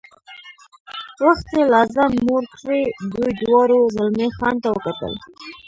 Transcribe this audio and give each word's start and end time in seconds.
وختي 1.25 1.61
لا 1.71 1.81
ځان 1.93 2.11
موړ 2.25 2.43
کړی، 2.57 2.81
دوی 3.11 3.31
دواړو 3.41 3.77
زلمی 3.95 4.29
خان 4.37 4.55
ته 4.63 4.69
وکتل. 4.71 5.13